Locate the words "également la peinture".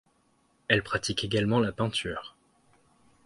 1.23-2.35